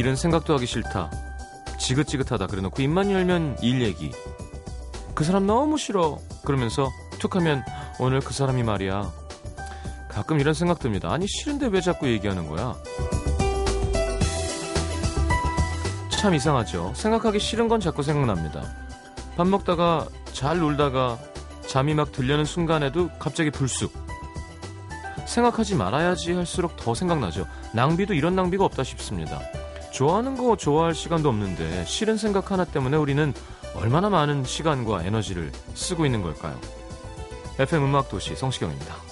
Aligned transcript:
이 0.00 0.02
일은 0.02 0.16
생각도 0.16 0.54
하기 0.54 0.64
싫다. 0.64 1.10
지긋지긋하다. 1.78 2.46
그래 2.46 2.62
놓고 2.62 2.80
입만 2.80 3.10
열면 3.10 3.58
일 3.60 3.82
얘기. 3.82 4.10
그 5.14 5.24
사람 5.24 5.46
너무 5.46 5.76
싫어. 5.76 6.18
그러면서 6.42 6.88
툭 7.18 7.36
하면 7.36 7.62
오늘 7.98 8.20
그 8.20 8.32
사람이 8.32 8.62
말이야. 8.62 9.12
가끔 10.08 10.40
이런 10.40 10.54
생각 10.54 10.78
듭니다. 10.78 11.12
아니 11.12 11.26
싫은데 11.28 11.66
왜 11.66 11.82
자꾸 11.82 12.08
얘기하는 12.08 12.48
거야? 12.48 12.74
참 16.08 16.34
이상하죠. 16.34 16.94
생각하기 16.96 17.38
싫은 17.38 17.68
건 17.68 17.78
자꾸 17.78 18.02
생각납니다. 18.02 18.62
밥 19.36 19.46
먹다가 19.48 20.08
잘 20.32 20.60
놀다가 20.60 21.18
잠이 21.68 21.92
막 21.92 22.10
들려는 22.10 22.46
순간에도 22.46 23.10
갑자기 23.18 23.50
불쑥. 23.50 23.92
생각하지 25.26 25.74
말아야지 25.74 26.32
할수록 26.32 26.76
더 26.76 26.94
생각나죠. 26.94 27.46
낭비도 27.74 28.14
이런 28.14 28.34
낭비가 28.34 28.64
없다 28.64 28.82
싶습니다. 28.82 29.38
좋아하는 30.00 30.34
거 30.34 30.56
좋아할 30.56 30.94
시간도 30.94 31.28
없는데 31.28 31.84
싫은 31.84 32.16
생각 32.16 32.50
하나 32.50 32.64
때문에 32.64 32.96
우리는 32.96 33.34
얼마나 33.74 34.08
많은 34.08 34.44
시간과 34.44 35.04
에너지를 35.04 35.52
쓰고 35.74 36.06
있는 36.06 36.22
걸까요? 36.22 36.58
FM 37.58 37.84
음악 37.84 38.08
도시 38.08 38.34
성시경입니다. 38.34 39.09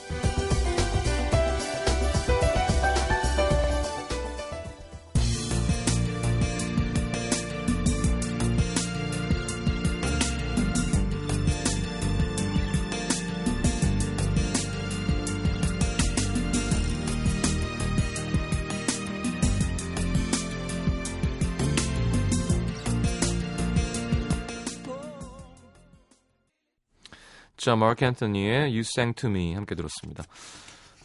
자, 27.58 27.74
마크 27.74 28.04
앤서니의 28.04 28.70
You 28.70 28.80
Sang 28.80 29.20
To 29.20 29.28
Me 29.28 29.52
함께 29.52 29.74
들었습니다. 29.74 30.22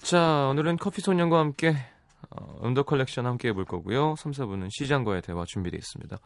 자, 0.03 0.47
오늘은 0.51 0.77
커피 0.77 1.01
소년과 1.01 1.39
함께 1.39 1.75
어, 2.29 2.59
음악 2.63 2.83
컬렉션 2.83 3.25
함께 3.25 3.49
해볼 3.49 3.65
거고요. 3.65 4.15
3, 4.17 4.31
4분은 4.33 4.67
시장과의 4.69 5.23
대화 5.23 5.45
준비되어 5.47 5.79
있습니다. 5.79 6.19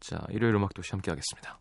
자, 0.00 0.26
일요일 0.30 0.56
음악 0.56 0.74
도시 0.74 0.90
함께 0.90 1.12
하겠습니다. 1.12 1.60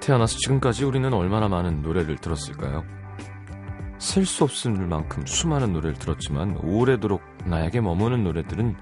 태어나서 0.00 0.38
지금까지 0.38 0.84
우리는 0.84 1.12
얼마나 1.12 1.48
많은 1.48 1.82
노래를 1.82 2.16
들었을까요? 2.16 2.82
셀 3.98 4.24
수 4.24 4.44
없을 4.44 4.72
만큼 4.72 5.26
수많은 5.26 5.72
노래를 5.72 5.98
들었지만 5.98 6.58
오래도록 6.62 7.22
나에게 7.44 7.80
머무는 7.80 8.24
노래들은 8.24 8.76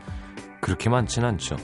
그렇게 0.60 0.90
많진 0.90 1.24
않죠. 1.24 1.56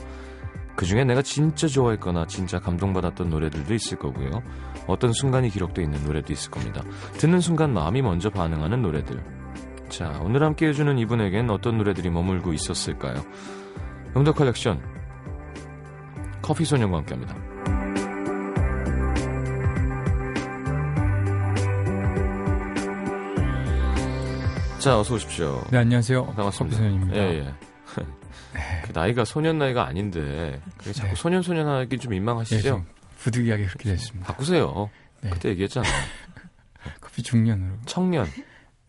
그 0.75 0.85
중에 0.85 1.03
내가 1.03 1.21
진짜 1.21 1.67
좋아했거나 1.67 2.25
진짜 2.25 2.59
감동받았던 2.59 3.29
노래들도 3.29 3.73
있을 3.73 3.97
거고요. 3.99 4.41
어떤 4.87 5.13
순간이 5.13 5.49
기록되어 5.49 5.83
있는 5.83 6.03
노래도 6.03 6.33
있을 6.33 6.49
겁니다. 6.49 6.81
듣는 7.13 7.39
순간 7.41 7.73
마음이 7.73 8.01
먼저 8.01 8.29
반응하는 8.29 8.81
노래들. 8.81 9.23
자, 9.89 10.19
오늘 10.23 10.43
함께 10.43 10.67
해주는 10.67 10.97
이분에겐 10.97 11.51
어떤 11.51 11.77
노래들이 11.77 12.09
머물고 12.09 12.53
있었을까요? 12.53 13.23
음악 14.17 14.35
컬렉션 14.35 14.81
커피 16.41 16.65
소년과 16.65 16.97
함께 16.97 17.13
합니다. 17.13 17.35
자, 24.83 24.99
어서 24.99 25.13
오십시오. 25.13 25.65
네, 25.71 25.77
안녕하세요. 25.77 26.25
반갑습니다. 26.25 26.75
커피소년입니다. 26.75 27.15
예, 27.15 27.39
예. 27.39 27.53
그 28.83 28.91
나이가 28.91 29.23
소년 29.23 29.57
나이가 29.57 29.85
아닌데 29.87 30.61
그게 30.75 30.91
자꾸 30.91 31.11
네. 31.11 31.15
소년 31.15 31.41
소년 31.41 31.69
하기 31.69 31.97
좀 31.99 32.11
예, 32.11 32.17
민망하시죠? 32.17 32.61
좀 32.67 32.85
부득이하게 33.19 33.65
그렇게 33.67 33.91
됐습니다. 33.91 34.27
바꾸세요. 34.27 34.89
네. 35.21 35.29
그때 35.29 35.47
얘기했잖아. 35.51 35.87
커피 36.99 37.23
중년으로. 37.23 37.77
청년. 37.85 38.27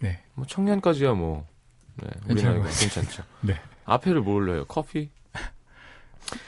네. 0.01 0.21
뭐 0.35 0.45
청년까지야 0.45 1.13
뭐. 1.13 1.47
네, 2.03 2.09
우리 2.29 2.43
나이가 2.43 2.65
것 2.65 2.77
괜찮죠. 2.77 3.23
네. 3.43 3.61
앞에를 3.85 4.21
뭘로 4.21 4.55
해요? 4.55 4.65
커피? 4.67 5.13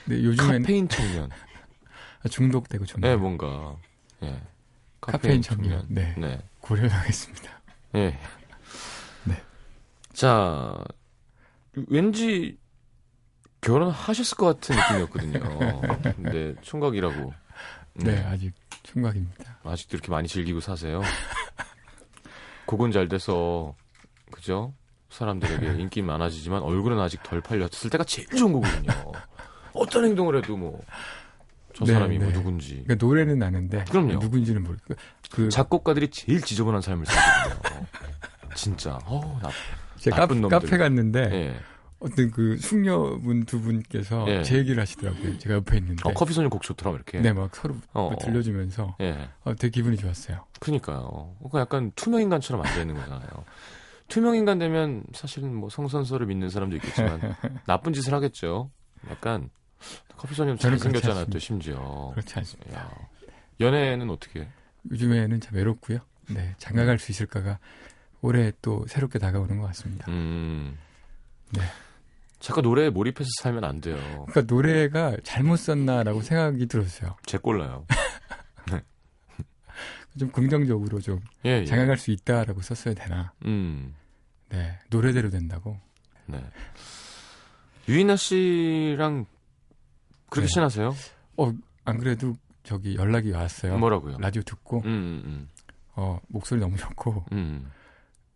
네, 0.06 0.24
요즘엔 0.24 0.62
카페인 0.62 0.88
청년. 0.88 1.30
중독되고 2.28 2.84
좀 2.84 3.00
네, 3.00 3.14
뭔가. 3.14 3.76
예. 4.24 4.40
카페인 5.00 5.40
청년. 5.40 5.86
네. 5.88 6.16
네. 6.18 6.40
고려당했습니다. 6.58 7.48
예. 7.94 8.18
네. 10.16 10.20
자, 10.20 10.84
왠지 11.88 12.58
결혼하셨을 13.60 14.36
것 14.36 14.46
같은 14.60 14.76
느낌이었거든요. 14.76 15.80
근데 16.16 16.54
총각이라고. 16.62 17.32
네, 17.94 18.22
아직 18.24 18.52
총각입니다. 18.82 19.58
아직도 19.64 19.96
이렇게 19.96 20.10
많이 20.10 20.28
즐기고 20.28 20.60
사세요. 20.60 21.02
곡은 22.66 22.92
잘 22.92 23.08
돼서 23.08 23.74
그죠? 24.30 24.74
사람들에게 25.10 25.80
인기 25.80 26.02
많아지지만 26.02 26.62
얼굴은 26.62 26.98
아직 26.98 27.22
덜 27.22 27.40
팔렸을 27.40 27.90
때가 27.90 28.04
제일 28.04 28.28
좋은 28.28 28.52
거거든요. 28.52 29.12
어떤 29.72 30.04
행동을 30.04 30.36
해도 30.36 30.56
뭐 30.56 30.82
저 31.76 31.84
네, 31.84 31.92
사람이 31.92 32.16
뭐 32.18 32.28
네. 32.28 32.32
누군지 32.32 32.82
그러니까 32.86 32.94
노래는 33.06 33.42
아는데 33.42 33.84
그럼요. 33.90 34.14
누군지는 34.14 34.62
모르고 34.62 34.94
그 35.30 35.50
작곡가들이 35.50 36.08
제일 36.08 36.40
지저분한 36.40 36.80
삶을 36.80 37.04
살거든요. 37.04 37.86
진짜. 38.54 38.98
어우, 39.04 39.38
나. 39.42 39.50
제가 39.98 40.26
카. 40.26 40.48
카페 40.48 40.76
갔는데 40.76 41.20
예. 41.32 41.56
어떤 41.98 42.30
그 42.30 42.58
숙녀분 42.58 43.44
두 43.44 43.60
분께서 43.60 44.26
예. 44.28 44.42
제 44.42 44.58
얘기를 44.58 44.80
하시더라고요. 44.80 45.38
제가 45.38 45.56
옆에 45.56 45.78
있는데. 45.78 46.02
어, 46.08 46.12
커피 46.12 46.34
소년 46.34 46.50
곡 46.50 46.62
좋더라 46.62 46.94
이렇게. 46.94 47.20
네, 47.20 47.32
막 47.32 47.54
서로 47.54 47.76
어, 47.94 48.10
어. 48.12 48.16
들려주면서 48.18 48.96
예. 49.00 49.28
어, 49.44 49.54
되게 49.54 49.70
기분이 49.70 49.96
좋았어요. 49.96 50.44
그니까요. 50.60 51.34
그러니까 51.38 51.60
약간 51.60 51.92
투명 51.96 52.20
인간처럼 52.20 52.64
앉아 52.64 52.80
있는 52.80 52.94
거잖아요. 52.96 53.28
투명 54.08 54.36
인간 54.36 54.58
되면 54.58 55.04
사실은 55.14 55.54
뭐 55.54 55.68
성선설을 55.68 56.26
믿는 56.26 56.50
사람도 56.50 56.76
있겠지만 56.76 57.20
나쁜 57.66 57.92
짓을 57.92 58.14
하겠죠. 58.14 58.70
약간 59.10 59.50
커피 60.16 60.34
소년 60.34 60.56
잘 60.56 60.70
저는 60.70 60.78
그렇지 60.78 61.00
생겼잖아요. 61.00 61.26
또. 61.26 61.38
심지어. 61.38 62.10
그렇지 62.12 62.34
않습니다. 62.38 62.78
야. 62.78 62.90
연애는 63.58 64.10
어떻게? 64.10 64.48
요즘에는 64.90 65.40
참 65.40 65.54
외롭고요. 65.54 65.98
네, 66.28 66.54
장가갈 66.58 66.98
수 66.98 67.10
있을까가 67.10 67.58
올해 68.26 68.50
또 68.60 68.84
새롭게 68.88 69.20
다가오는 69.20 69.56
것 69.58 69.68
같습니다. 69.68 70.10
음. 70.10 70.76
네. 71.50 71.62
자꾸 72.40 72.60
노래에 72.60 72.90
몰입해서 72.90 73.28
살면 73.40 73.62
안 73.62 73.80
돼요. 73.80 73.96
그러니까 74.28 74.42
노래가 74.52 75.16
잘못 75.22 75.56
썼나라고 75.56 76.22
생각이 76.22 76.66
들었어요. 76.66 77.16
제 77.24 77.38
꼴라요. 77.38 77.86
좀 80.18 80.32
긍정적으로 80.32 81.00
좀 81.00 81.20
예, 81.44 81.60
예. 81.60 81.64
장가갈 81.64 81.98
수 81.98 82.10
있다라고 82.10 82.62
썼어야 82.62 82.94
되나. 82.94 83.32
음. 83.44 83.94
네, 84.48 84.76
노래대로 84.90 85.30
된다고. 85.30 85.78
네. 86.26 86.42
유인나 87.88 88.16
씨랑 88.16 89.26
그렇게 90.30 90.48
네. 90.48 90.52
친하세요? 90.52 90.96
어, 91.36 91.52
안 91.84 91.98
그래도 91.98 92.34
저기 92.64 92.96
연락이 92.96 93.30
왔어요. 93.30 93.78
뭐라고요? 93.78 94.16
라디오 94.18 94.42
듣고 94.42 94.80
음, 94.80 95.22
음, 95.24 95.48
어, 95.94 96.18
목소리 96.26 96.60
너무 96.60 96.76
좋고 96.76 97.26
음. 97.30 97.70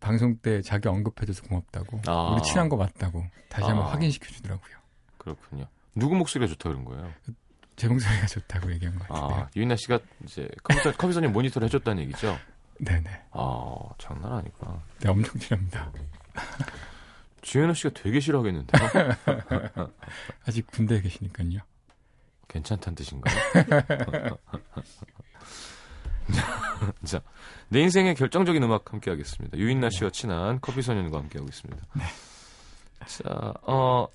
방송 0.01 0.35
때 0.37 0.61
자기 0.61 0.89
언급해줘서 0.89 1.43
고맙다고. 1.43 2.01
아. 2.07 2.33
우리 2.33 2.41
친한 2.41 2.67
거 2.67 2.75
맞다고 2.75 3.23
다시 3.47 3.67
한번 3.67 3.85
아. 3.87 3.91
확인시켜 3.91 4.27
주더라고요. 4.27 4.75
그렇군요. 5.17 5.67
누구 5.95 6.15
목소리가 6.15 6.49
좋다 6.49 6.69
그런 6.69 6.83
거예요? 6.83 7.13
제 7.77 7.87
목소리가 7.87 8.25
좋다고 8.25 8.71
얘기한 8.73 8.97
것 8.97 9.07
같은데요. 9.07 9.39
아, 9.39 9.49
유인나 9.55 9.75
씨가 9.77 9.99
이제 10.23 10.49
컴퓨터, 10.63 10.91
컴퓨터님 10.97 11.31
모니터를 11.31 11.67
해줬다는 11.67 12.03
얘기죠? 12.03 12.37
네네. 12.79 13.09
아, 13.31 13.75
장난 13.99 14.33
아니구나. 14.33 14.81
네, 14.99 15.09
엄청 15.09 15.39
친합니다. 15.39 15.91
주현우 17.41 17.73
씨가 17.73 17.91
되게 17.93 18.19
싫어하겠는데요? 18.19 18.81
아직 20.45 20.67
군대에 20.67 21.01
계시니까요. 21.01 21.59
괜찮다는 22.47 22.95
뜻인가요? 22.95 23.35
자, 27.05 27.21
내 27.69 27.81
인생의 27.81 28.15
결정적인 28.15 28.61
음악 28.63 28.91
함께 28.93 29.11
하겠습니다. 29.11 29.57
유인나 29.57 29.89
씨와 29.89 30.09
친한 30.11 30.59
커피 30.61 30.81
소년과 30.81 31.17
함께 31.17 31.39
하고 31.39 31.49
있습니다. 31.49 31.83
자, 33.05 33.53
어, 33.63 34.07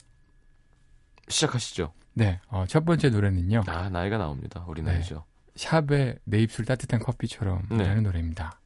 시작하시죠. 1.28 1.92
네, 2.14 2.40
어, 2.48 2.64
첫 2.68 2.84
번째 2.84 3.10
노래는요. 3.10 3.64
아, 3.66 3.88
나이가 3.90 4.16
나옵니다. 4.18 4.64
우리 4.68 4.82
네. 4.82 4.92
나이죠. 4.92 5.24
샵의 5.56 6.18
내 6.24 6.38
입술 6.40 6.64
따뜻한 6.64 7.00
커피처럼 7.00 7.62
네. 7.70 7.84
라는 7.86 8.02
노래입니다. 8.04 8.58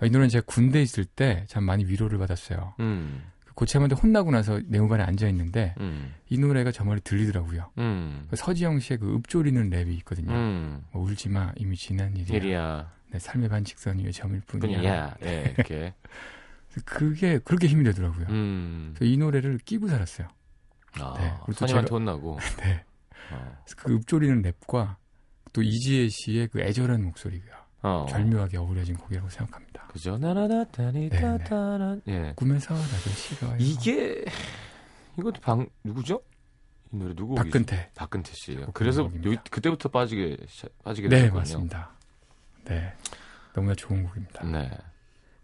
어, 0.00 0.06
이 0.06 0.10
노래는 0.10 0.28
제가 0.28 0.44
군대에 0.46 0.82
있을 0.82 1.04
때 1.04 1.44
참 1.48 1.64
많이 1.64 1.84
위로를 1.84 2.18
받았어요. 2.18 2.74
음, 2.80 3.24
그 3.37 3.37
고참한테 3.58 3.96
혼나고 3.96 4.30
나서 4.30 4.60
네모반에 4.68 5.02
앉아 5.02 5.26
있는데 5.30 5.74
음. 5.80 6.14
이 6.28 6.38
노래가 6.38 6.70
저 6.70 6.84
머리 6.84 7.00
들리더라고요. 7.00 7.72
음. 7.78 8.28
그 8.30 8.36
서지영 8.36 8.78
씨의 8.78 8.98
그 8.98 9.16
읊조리는 9.16 9.68
랩이 9.70 9.88
있거든요. 9.98 10.32
음. 10.32 10.84
뭐 10.92 11.02
울지 11.02 11.28
마 11.28 11.52
이미 11.56 11.76
지난 11.76 12.16
일이야. 12.16 12.36
일이야. 12.36 12.92
내 13.10 13.18
삶의 13.18 13.48
반직선 13.48 13.98
위에 13.98 14.12
점일 14.12 14.42
뿐이야. 14.42 14.76
뿐이야. 14.76 15.16
예, 15.24 15.54
이렇게. 15.56 15.92
그게 16.84 17.38
그렇게 17.38 17.66
힘이 17.66 17.82
되더라고요. 17.82 18.26
음. 18.28 18.94
이 19.00 19.16
노래를 19.16 19.58
끼고 19.58 19.88
살았어요. 19.88 20.28
아, 21.00 21.14
네, 21.18 21.34
그리고 21.44 21.58
또 21.58 21.66
선임한테 21.66 21.90
혼나고. 21.90 22.38
네. 22.62 22.84
어. 23.32 23.56
그 23.76 23.92
읊조리는 23.92 24.40
랩과 24.42 24.94
또 25.52 25.62
이지혜 25.62 26.08
씨의 26.08 26.46
그 26.48 26.60
애절한 26.60 27.02
목소리가 27.02 27.66
어. 27.82 28.06
절묘하게 28.08 28.58
어우러진 28.58 28.94
곡이라고 28.96 29.28
생각합니다. 29.30 29.67
그죠? 29.98 30.16
따따란. 31.38 32.02
예. 32.06 32.32
꿈에서 32.36 32.72
나도 32.74 33.10
싫어요. 33.10 33.56
이게 33.58 34.24
이것도 35.18 35.40
방 35.40 35.66
누구죠? 35.82 36.22
이 36.92 36.96
노래 36.96 37.14
누구? 37.14 37.34
박근태. 37.34 37.90
박근태 37.94 38.32
씨예요. 38.34 38.66
곡 38.66 38.74
그래서. 38.74 39.10
여기 39.24 39.36
그때부터 39.50 39.88
빠지게 39.88 40.36
시- 40.48 40.66
빠지게 40.84 41.08
네, 41.08 41.16
됐거든요. 41.22 41.38
맞습니다. 41.40 41.90
네. 42.64 42.92
너무나 43.54 43.74
좋은 43.74 44.04
곡입니다. 44.04 44.44
네. 44.44 44.70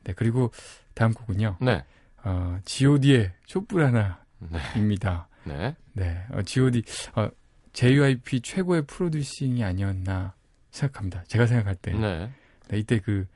네, 0.05 0.13
그리고 0.15 0.53
다음 0.95 1.13
곡은요. 1.13 1.57
네. 1.61 1.85
어, 2.23 2.59
G.O.D의 2.65 3.33
촛불 3.47 3.85
하나입니다. 3.85 5.29
네. 5.45 5.55
네. 5.55 5.77
네, 5.95 6.25
어, 6.33 6.43
G.O.D. 6.43 6.83
어, 7.17 7.29
JYP 7.73 8.41
최고의 8.41 8.87
프로듀싱이 8.87 9.65
아니었나 9.65 10.35
생각합니다. 10.71 11.25
제가 11.25 11.47
생각할 11.47 11.75
때. 11.75 11.93
네. 11.93 12.31
네, 12.69 12.79
이때 12.79 13.01
그 13.01 13.27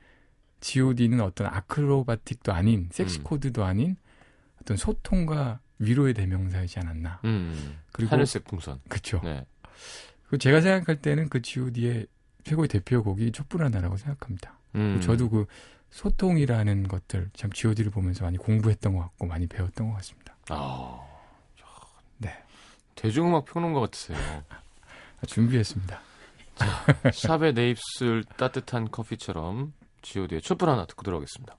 G.O.D는 0.61 1.21
어떤 1.21 1.47
아크로바틱도 1.47 2.53
아닌 2.53 2.89
섹시 2.91 3.19
음. 3.19 3.23
코드도 3.23 3.63
아닌 3.63 3.95
어떤 4.61 4.77
소통과 4.77 5.59
위로의 5.79 6.13
대명사이지 6.13 6.79
않았나. 6.79 7.21
음. 7.25 7.77
그리고 7.91 8.11
하늘색 8.11 8.45
풍선. 8.45 8.79
그쵸. 8.89 9.21
네. 9.23 9.45
그리고 10.23 10.37
제가 10.37 10.61
생각할 10.61 11.01
때는 11.01 11.29
그 11.29 11.41
G.O.D의 11.41 12.07
최고의 12.43 12.67
대표곡이 12.67 13.31
촛불 13.31 13.63
하나라고 13.63 13.97
생각합니다. 13.97 14.57
음. 14.75 14.99
저도 15.01 15.29
그 15.29 15.45
소통이라는 15.91 16.87
것들 16.87 17.29
참 17.33 17.51
G.O.D를 17.51 17.91
보면서 17.91 18.25
많이 18.25 18.37
공부했던 18.37 18.93
것 18.93 19.01
같고 19.01 19.25
많이 19.27 19.47
배웠던 19.47 19.89
것 19.89 19.95
같습니다. 19.95 20.35
아. 20.49 21.05
네, 22.17 22.33
대중음악 22.95 23.45
평론가 23.45 23.79
같으세요. 23.79 24.17
준비했습니다. 25.25 25.99
샵에 27.13 27.53
내 27.53 27.69
입술 27.69 28.23
따뜻한 28.37 28.91
커피처럼 28.91 29.73
G.O.D의 30.01 30.41
촛불 30.41 30.69
하나 30.69 30.85
듣고 30.85 31.03
들어가겠습니다. 31.03 31.57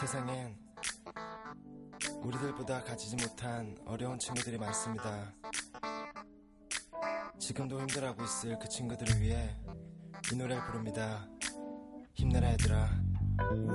세상엔 0.00 0.56
우리들보다 2.22 2.82
가지지 2.84 3.16
못한 3.16 3.76
어려운 3.86 4.18
친구들이 4.18 4.56
많습니다. 4.58 5.32
지금도 7.38 7.80
힘들어하고 7.80 8.24
있을 8.24 8.58
그 8.58 8.68
친구들을 8.68 9.20
위해 9.20 9.56
이 10.32 10.36
노래를 10.36 10.64
부릅니다. 10.66 11.28
힘내라 12.14 12.52
얘들아. 12.52 12.88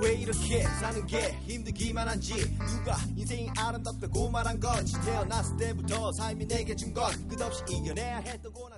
왜 0.00 0.14
이렇게 0.14 0.62
사는 0.62 1.04
게 1.06 1.32
힘들기만 1.40 2.08
한지 2.08 2.34
누가 2.58 2.96
인생이 3.16 3.50
아름답다고 3.58 4.30
말한 4.30 4.60
건지 4.60 4.94
태어났을 5.04 5.56
때부터 5.56 6.12
삶이 6.12 6.46
내게 6.46 6.74
준 6.76 6.94
건 6.94 7.26
끝없이 7.28 7.62
이겨내야 7.68 8.18
했던 8.18 8.52
고난 8.52 8.75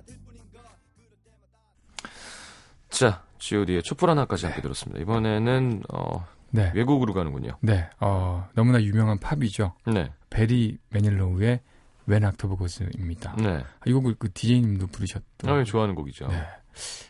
G.O.D의 3.39 3.83
촛불 3.83 4.09
하나까지 4.09 4.45
함께 4.45 4.61
들었습니다. 4.61 5.01
이번에는 5.01 5.83
어, 5.93 6.25
네, 6.51 6.71
외국으로 6.75 7.13
가는군요. 7.13 7.57
네, 7.61 7.89
어, 7.99 8.47
너무나 8.53 8.81
유명한 8.81 9.17
팝이죠. 9.19 9.73
네. 9.87 10.11
베리 10.29 10.77
매닐로우의 10.89 11.61
When 12.07 12.25
October 12.25 12.57
Goes입니다. 12.57 13.35
네. 13.37 13.63
이 13.85 13.93
곡을 13.93 14.15
그 14.19 14.31
DJ님도 14.33 14.87
부르셨던. 14.87 15.49
아, 15.49 15.63
좋아하는 15.63 15.95
곡이죠. 15.95 16.27
네. 16.27 16.35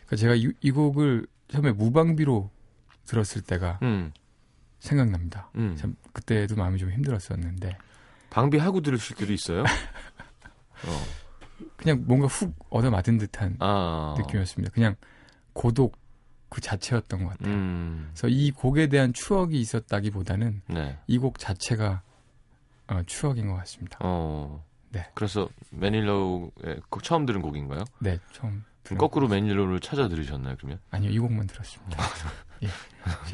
그러니까 0.06 0.16
제가 0.16 0.34
이, 0.34 0.52
이 0.60 0.70
곡을 0.70 1.26
처음에 1.48 1.72
무방비로 1.72 2.50
들었을 3.06 3.42
때가 3.42 3.78
음. 3.82 4.12
생각납니다. 4.78 5.50
음. 5.56 5.76
참 5.76 5.96
그때도 6.12 6.56
마음이 6.56 6.78
좀 6.78 6.90
힘들었었는데 6.90 7.76
방비하고 8.30 8.80
들으실 8.80 9.16
때도 9.16 9.32
있어요? 9.32 9.62
어. 10.86 11.20
그냥 11.76 12.04
뭔가 12.06 12.26
훅 12.26 12.54
얻어맞은 12.70 13.18
듯한 13.18 13.56
아. 13.58 14.14
느낌이었습니다. 14.18 14.72
그냥 14.72 14.96
고독 15.52 15.98
그 16.50 16.60
자체였던 16.60 17.24
것 17.24 17.30
같아요. 17.30 17.54
음. 17.54 18.10
그래서 18.12 18.28
이 18.28 18.50
곡에 18.50 18.88
대한 18.88 19.12
추억이 19.12 19.58
있었다기보다는 19.58 20.62
네. 20.66 20.98
이곡 21.06 21.38
자체가 21.38 22.02
어, 22.88 23.02
추억인 23.06 23.46
것 23.48 23.54
같습니다. 23.54 23.98
어. 24.02 24.64
네. 24.90 25.08
그래서 25.14 25.48
매닐로우의 25.70 26.80
곡 26.90 27.04
처음 27.04 27.24
들은 27.24 27.40
곡인가요? 27.40 27.84
네, 28.00 28.18
처음 28.32 28.64
들은 28.82 28.98
거꾸로 28.98 29.28
매닐로우를 29.28 29.78
찾아 29.78 30.08
들으셨나요, 30.08 30.56
그러면? 30.56 30.80
아니요, 30.90 31.12
이 31.12 31.18
곡만 31.20 31.46
들었습니다. 31.46 32.02
예. 32.64 32.68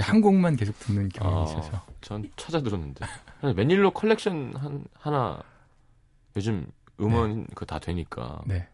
한 0.02 0.21
곡만 0.21 0.57
계속 0.57 0.79
듣는 0.81 1.09
아. 1.21 1.45
있어서. 1.49 1.87
전 2.02 2.31
찾아 2.37 2.61
들었는데. 2.61 3.07
매닐로 3.57 3.93
컬렉션 3.93 4.55
한, 4.55 4.85
하나 4.93 5.43
요즘 6.37 6.67
음원 7.00 7.47
그거 7.47 7.64
다 7.64 7.79
되니까 7.79 8.43
네. 8.47 8.69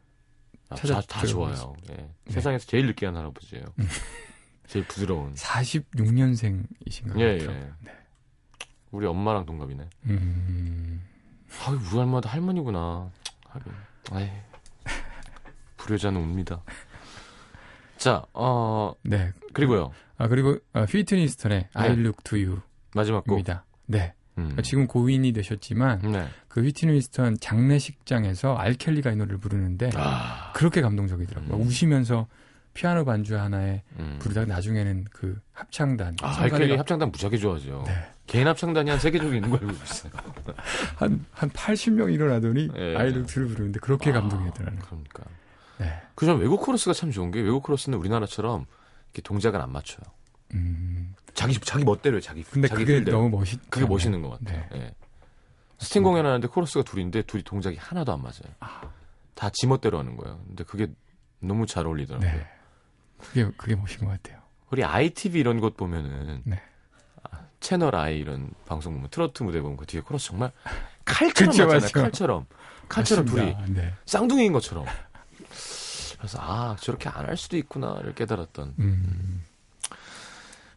아, 0.69 0.75
찾아 0.75 0.95
다, 0.95 1.03
다 1.21 1.27
좋아요. 1.27 1.75
예. 1.91 1.95
네. 1.95 2.11
세상에서 2.29 2.67
제일 2.67 2.87
느끼한 2.87 3.17
할아버지예요. 3.17 3.65
음. 4.73 4.75
제일 4.75 4.87
부드러운. 4.87 5.35
46년생이신 5.35 7.13
것 7.13 7.21
예, 7.21 7.39
같아요. 7.39 7.59
예. 7.59 7.73
네. 7.81 7.93
우리 8.91 9.07
엄마랑 9.07 9.47
동갑이네. 9.47 9.89
음, 10.07 11.03
아, 11.65 11.71
우리 11.71 11.99
할머니도 11.99 12.29
할머니구나. 12.29 13.11
하긴. 13.49 13.73
아이. 14.11 14.31
불효자는 15.77 16.21
웁니다. 16.21 16.63
자, 17.97 18.25
어, 18.33 18.95
네. 19.03 19.33
그리고요. 19.53 19.93
아, 20.17 20.29
그리고 20.29 20.59
어, 20.73 20.85
휘트니 20.85 21.29
휴스턴의 21.29 21.69
I 21.75 21.91
Look 21.93 22.23
to 22.25 22.39
You입니다. 22.39 22.67
마지막 22.95 23.25
곡. 23.25 23.43
네. 23.87 24.15
음. 24.39 24.57
지금 24.63 24.87
고인이 24.87 25.31
되셨지만 25.33 26.01
네. 26.13 26.29
그 26.49 26.63
휘트니 26.63 27.01
스턴 27.03 27.37
장례식장에서 27.39 28.57
알켈리가 28.57 29.13
이 29.13 29.17
노래를 29.17 29.39
부르는데 29.39 29.91
아. 29.95 30.53
그렇게 30.55 30.81
감동적이더라고요. 30.81 31.55
음. 31.55 31.61
우시면서 31.61 32.29
피아노 32.75 33.05
반주 33.05 33.39
하나에 33.39 33.83
음. 33.99 34.17
부르다가 34.21 34.47
나중에는 34.47 35.05
그 35.13 35.39
합창단 35.53 36.17
아, 36.23 36.41
알켈리 36.41 36.77
합창단 36.77 37.11
무지하게 37.11 37.37
좋아하죠. 37.39 37.85
네. 37.87 37.93
개인 38.27 38.47
합창단이 38.49 38.89
한 38.89 38.99
세개 38.99 39.19
정도 39.19 39.35
있는 39.35 39.51
걸 39.51 39.61
알고 39.61 39.73
있어요. 39.73 40.13
한, 40.97 41.25
한 41.33 41.51
80명 41.51 42.13
일어나더니 42.13 42.71
예. 42.77 42.97
아이돌들을 42.97 43.49
부르는데 43.49 43.81
그렇게 43.81 44.11
아, 44.11 44.15
감동이더라고요. 44.15 44.81
그러니까. 44.81 45.25
네. 45.79 46.01
그전 46.15 46.39
외국 46.39 46.61
코러스가 46.63 46.95
참 46.95 47.11
좋은 47.11 47.31
게 47.31 47.41
외국 47.41 47.63
코러스는 47.63 47.99
우리나라처럼 47.99 48.65
이렇게 49.13 49.23
동작을 49.23 49.61
안 49.61 49.71
맞춰요. 49.71 50.05
음, 50.55 51.15
자기 51.35 51.59
자기 51.59 51.85
멋대로 51.85 52.17
해 52.17 52.21
자기 52.21 52.43
근데 52.43 52.69
자기 52.69 52.85
그게 52.85 52.97
feel대로. 52.97 53.19
너무 53.19 53.31
멋있. 53.37 53.59
그게 53.71 53.85
멋있는 53.87 54.23
것 54.23 54.39
같아요. 54.39 54.65
예. 54.75 54.95
스팅 55.79 56.03
공연하는데 56.05 56.47
코러스가 56.49 56.85
둘인데 56.85 57.23
둘이 57.23 57.43
동작이 57.43 57.77
하나도 57.77 58.13
안 58.13 58.23
맞아요. 58.23 58.55
다 59.35 59.51
지멋대로 59.51 59.99
하는 59.99 60.17
거예요. 60.17 60.41
근데 60.47 60.63
그게 60.65 60.87
너무 61.41 61.67
잘 61.67 61.87
어울리더라고요. 61.87 62.31
네. 62.31 62.47
그게 63.29 63.51
그게 63.57 63.75
멋인 63.75 63.99
것 64.01 64.07
같아요. 64.09 64.41
우리 64.71 64.85
ITV 64.85 65.41
이런 65.41 65.61
곳 65.61 65.77
보면은 65.77 66.43
네. 66.45 66.61
아, 67.25 67.47
채널 67.61 67.95
I 67.95 68.19
이런 68.19 68.51
방송 68.67 68.95
보면 68.95 69.11
트로트 69.11 69.43
무대 69.43 69.61
보면 69.61 69.77
그 69.77 69.87
뒤에 69.87 70.01
코러스 70.01 70.29
정말 70.29 70.51
칼처럼 71.05 71.51
그쵸, 71.53 71.67
맞잖아요. 71.67 71.81
맞죠. 71.81 72.01
칼처럼 72.03 72.47
칼처럼 72.89 73.25
둘이 73.27 73.53
맞습니다. 73.53 73.83
네. 73.83 73.95
쌍둥이인 74.07 74.53
것처럼. 74.53 74.85
그래서 76.19 76.39
아 76.41 76.77
저렇게 76.81 77.09
안 77.09 77.27
할 77.27 77.37
수도 77.37 77.57
있구나를 77.57 78.15
깨달았던 78.15 78.75
음, 78.79 79.43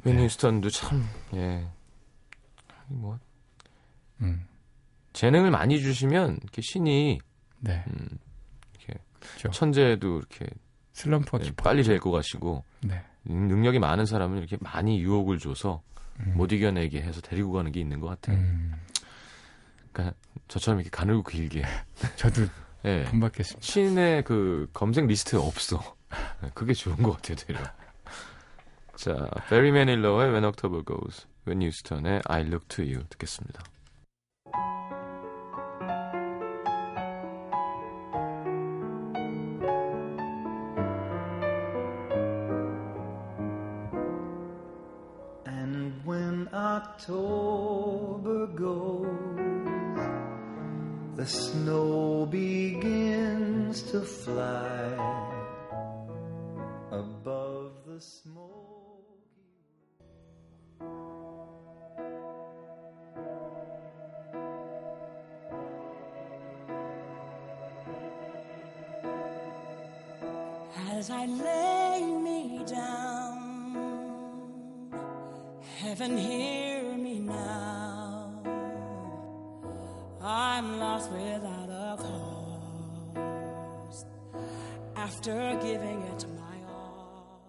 웨닝스턴도 0.03 0.69
참 0.71 1.07
예. 1.35 1.67
뭐 2.87 3.19
음, 4.21 4.47
재능을 5.13 5.51
많이 5.51 5.79
주시면 5.81 6.39
이렇게 6.41 6.61
신이 6.63 7.19
네. 7.59 7.83
음, 7.87 8.07
이렇게 8.73 8.99
그렇죠. 9.19 9.51
천재도 9.51 10.17
이렇게 10.19 10.47
슬럼프가 10.95 11.39
예, 11.41 11.43
깊어. 11.45 11.63
빨리 11.63 11.83
데리고 11.83 12.11
가시고 12.11 12.63
네. 12.81 13.03
능- 13.25 13.47
능력이 13.49 13.79
많은 13.79 14.05
사람은 14.05 14.37
이렇게 14.39 14.57
많이 14.61 14.99
유혹을 15.01 15.39
줘서 15.39 15.81
음. 16.21 16.33
못 16.37 16.51
이겨내게 16.53 17.01
해서 17.01 17.19
데리고 17.21 17.51
가는 17.51 17.71
게 17.71 17.81
있는 17.81 17.99
것 17.99 18.07
같아요. 18.07 18.37
음. 18.37 18.73
그러니까 19.91 20.15
저처럼 20.47 20.79
이렇게 20.79 20.89
가늘고 20.89 21.23
길게. 21.23 21.63
저도 22.15 22.43
예. 22.85 23.03
본받겠습니다. 23.09 23.65
신의 23.65 24.23
그 24.23 24.69
검색 24.73 25.05
리스트에 25.07 25.37
없어. 25.39 25.81
네, 26.41 26.49
그게 26.53 26.73
좋은 26.73 26.95
것 27.03 27.13
같아요, 27.17 27.35
되려. 27.35 27.59
자, 28.95 29.29
배리 29.49 29.71
매닐로의 29.71 30.29
When 30.29 30.45
October 30.45 30.83
Goes, 30.85 31.27
휘트니 31.45 31.61
휴스턴의 31.61 32.21
I 32.25 32.41
Look 32.43 32.67
to 32.69 32.85
You 32.85 33.03
듣겠습니다. 33.09 33.61
October 47.25 48.45
goes, 48.47 49.07
the 51.15 51.25
snow 51.25 52.27
begins 52.27 53.81
to 53.91 54.01
fly 54.01 54.93
above 56.91 57.71
the 57.87 57.99
smoky. 57.99 58.51
As 70.91 71.09
I 71.09 71.25
lay 71.25 72.01
me 72.27 72.63
down, 72.67 73.75
heaven 75.79 76.17
hear 76.17 76.83
me 76.83 76.84
now. 77.25 78.41
I'm 80.21 80.79
lost 80.79 81.11
without 81.11 81.69
a 81.69 81.97
cause 81.97 84.05
after 84.95 85.59
giving 85.61 86.01
it 86.13 86.25
my 86.35 86.57
all. 86.67 87.39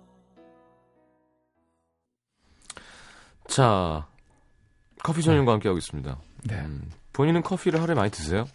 자, 3.49 4.06
커피 5.02 5.23
전문과 5.23 5.52
함께하고 5.52 5.78
있습니다. 5.78 6.18
네. 6.45 6.54
음, 6.56 6.90
본인은 7.12 7.42
커피를 7.42 7.80
하루에 7.80 7.95
많이 7.95 8.11
드세요? 8.11 8.47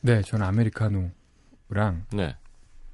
네, 0.00 0.22
저는 0.22 0.46
아메리카노랑 0.46 2.06
네. 2.12 2.36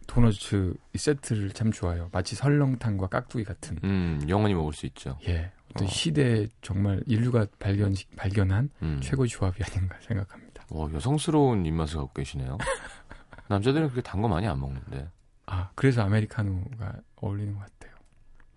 도너츠 0.08 0.75
이 0.94 0.99
세트를 0.99 1.50
참 1.52 1.70
좋아해요. 1.73 2.08
마치 2.12 2.35
설렁탕과 2.35 3.06
깍두기 3.08 3.44
같은. 3.44 3.78
음, 3.85 4.25
영원히 4.28 4.54
먹을 4.54 4.73
수 4.73 4.87
있죠. 4.87 5.18
예. 5.28 5.52
어떤 5.75 5.87
어. 5.87 5.90
시대에 5.90 6.46
정말 6.62 7.02
인류가 7.06 7.46
발견 7.58 7.94
발견한 8.16 8.70
음. 8.82 9.00
최고의 9.02 9.28
조합이 9.28 9.62
아닌가 9.62 9.96
생각합니다. 10.00 10.64
어, 10.70 10.88
여성스러운 10.92 11.64
입맛을 11.66 11.96
갖고 11.99 12.12
계시네요. 12.14 12.58
남자들은 13.49 13.88
그렇게 13.90 14.02
단 14.02 14.20
거 14.23 14.28
많이 14.28 14.46
안 14.46 14.61
먹는데. 14.61 15.08
아, 15.46 15.70
그래서 15.75 16.02
아메리카노가 16.02 16.94
어울리는 17.16 17.54
것 17.54 17.61
같아요. 17.61 17.94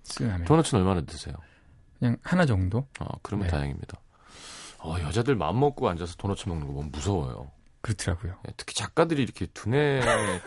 쓴. 0.03 0.43
도넛은 0.45 0.79
얼마나 0.79 1.01
드세요? 1.01 1.35
그냥 1.99 2.17
하나 2.23 2.45
정도? 2.45 2.87
아, 2.99 3.05
그러면 3.21 3.45
네. 3.47 3.51
다행입니다. 3.51 3.99
어, 4.79 4.95
여자들 5.01 5.35
맘 5.35 5.59
먹고 5.59 5.87
앉아서 5.89 6.15
도넛 6.15 6.47
먹는 6.47 6.65
거 6.67 6.73
보면 6.73 6.91
무서워요. 6.91 7.51
그렇더라고요. 7.81 8.39
예, 8.47 8.53
특히 8.57 8.73
작가들이 8.73 9.21
이렇게 9.21 9.45
두뇌 9.47 9.99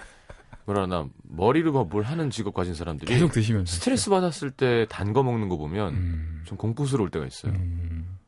뭐라나 0.65 1.09
머리로 1.25 1.73
뭐뭘 1.73 2.05
하는 2.05 2.31
직업 2.31 2.55
가진 2.55 2.75
사람들이 2.75 3.13
계속 3.13 3.33
드시면서. 3.33 3.73
스트레스 3.75 4.11
받았을 4.11 4.51
때 4.53 4.87
단 4.87 5.13
거 5.13 5.23
먹는 5.23 5.49
거 5.49 5.57
보면 5.57 5.95
음, 5.95 6.43
좀 6.47 6.57
공포스러울 6.59 7.11
때가 7.11 7.27
있어요. 7.27 7.53
음, 7.53 8.19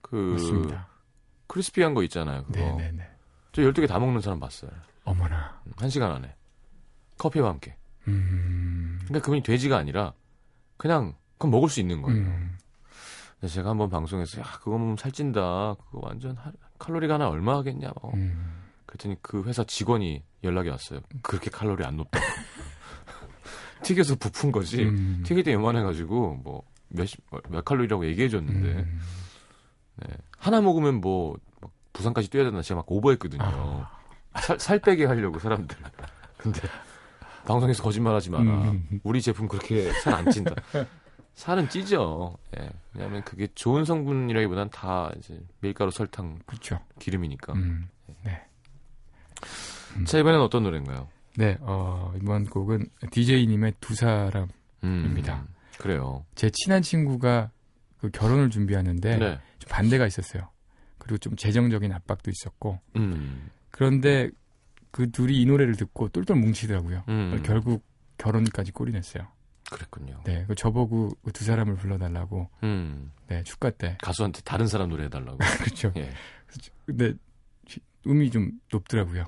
그 0.00 0.16
맞습니다. 0.38 0.88
크리스피한 1.48 1.94
거 1.94 2.02
있잖아요. 2.04 2.44
그거. 2.44 2.58
네네네. 2.58 3.08
저 3.52 3.62
12개 3.62 3.86
다 3.88 3.98
먹는 3.98 4.20
사람 4.20 4.38
봤어요. 4.40 4.70
어머나. 5.04 5.60
음, 5.66 5.72
한 5.76 5.90
시간 5.90 6.10
안에. 6.12 6.34
커피와 7.18 7.48
함께. 7.50 7.76
음, 8.08 8.98
그러니까 9.04 9.24
그분이 9.24 9.42
돼지가 9.42 9.76
아니라 9.76 10.12
그냥 10.76 11.14
그건 11.34 11.50
먹을 11.50 11.68
수 11.68 11.80
있는 11.80 12.00
거예요. 12.02 12.20
음, 12.20 12.56
제가 13.46 13.70
한번 13.70 13.90
방송에서 13.90 14.40
야 14.40 14.44
그거 14.58 14.72
먹으면 14.78 14.96
살찐다. 14.96 15.74
그거 15.74 16.00
완전 16.02 16.36
하- 16.36 16.52
칼로리가 16.78 17.14
하나 17.14 17.28
얼마 17.28 17.56
하겠냐. 17.58 17.92
막. 18.02 18.14
음. 18.14 18.61
그랬더니 18.92 19.16
그 19.22 19.42
회사 19.44 19.64
직원이 19.64 20.22
연락이 20.44 20.68
왔어요. 20.68 21.00
그렇게 21.22 21.50
칼로리 21.50 21.82
안 21.84 21.96
높다고. 21.96 22.22
튀겨서 23.82 24.16
부푼 24.16 24.52
거지. 24.52 24.84
음. 24.84 25.22
튀길 25.24 25.44
때 25.44 25.52
요만해가지고 25.54 26.40
뭐 26.44 26.62
몇십 26.88 27.20
몇 27.48 27.64
칼로리라고 27.64 28.06
얘기해줬는데 28.06 28.68
음. 28.68 29.00
네. 29.96 30.06
하나 30.36 30.60
먹으면 30.60 31.00
뭐막 31.00 31.40
부산까지 31.94 32.28
뛰어야 32.30 32.44
된다. 32.44 32.60
제가 32.62 32.78
막 32.80 32.84
오버했거든요. 32.92 33.42
아. 33.42 33.90
살, 34.40 34.58
살 34.60 34.78
빼게 34.78 35.06
하려고 35.06 35.38
사람들. 35.38 35.76
근데 36.36 36.60
방송에서 37.46 37.82
거짓말하지 37.82 38.30
마라. 38.30 38.42
음. 38.44 39.00
우리 39.04 39.22
제품 39.22 39.48
그렇게 39.48 39.90
살 40.02 40.14
안 40.14 40.30
찐다. 40.30 40.54
살은 41.34 41.70
찌죠. 41.70 42.36
예. 42.58 42.70
왜냐하면 42.92 43.24
그게 43.24 43.48
좋은 43.54 43.86
성분이라기보단 43.86 44.68
다 44.70 45.10
이제 45.16 45.40
밀가루, 45.60 45.90
설탕, 45.90 46.38
그렇죠. 46.44 46.78
기름이니까. 46.98 47.54
음. 47.54 47.88
네. 49.98 50.04
자 50.04 50.18
이번엔 50.18 50.40
어떤 50.40 50.62
노래인가요? 50.62 51.08
네, 51.36 51.56
어, 51.60 52.12
이번 52.20 52.44
곡은 52.46 52.86
DJ님의 53.10 53.74
두 53.80 53.94
사람. 53.94 54.48
음, 54.84 55.04
입니다. 55.06 55.46
그래요. 55.78 56.24
제 56.34 56.50
친한 56.50 56.82
친구가 56.82 57.50
그 57.98 58.10
결혼을 58.10 58.50
준비하는데 58.50 59.16
네. 59.18 59.38
좀 59.58 59.68
반대가 59.70 60.06
있었어요. 60.06 60.48
그리고 60.98 61.18
좀 61.18 61.36
재정적인 61.36 61.92
압박도 61.92 62.30
있었고. 62.30 62.78
음. 62.96 63.50
그런데 63.70 64.30
그 64.90 65.10
둘이 65.10 65.40
이 65.40 65.46
노래를 65.46 65.76
듣고 65.76 66.08
똘똘 66.08 66.36
뭉치더라고요. 66.36 67.04
음. 67.08 67.42
결국 67.44 67.84
결혼까지 68.18 68.72
꼴이 68.72 68.92
냈어요. 68.92 69.26
그랬군요. 69.70 70.20
네, 70.24 70.44
그 70.46 70.54
저보고 70.54 71.10
그 71.24 71.32
두 71.32 71.44
사람을 71.44 71.76
불러달라고. 71.76 72.50
음. 72.62 73.10
네, 73.28 73.42
축가 73.44 73.70
때. 73.70 73.96
가수한테 74.02 74.42
다른 74.42 74.66
사람 74.66 74.90
노래 74.90 75.04
해달라고. 75.04 75.38
그렇죠. 75.64 75.92
예. 75.96 76.10
근데 76.84 77.08
시- 77.10 77.16
음이 78.06 78.30
좀 78.30 78.52
높더라고요. 78.70 79.24